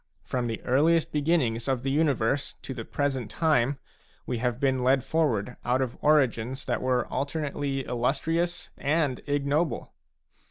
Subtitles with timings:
[0.23, 3.77] From the earliest beginnings of the universe to the present time,
[4.25, 9.93] we have been led forward out of origins that were ^ alternately illustrious and ignoble.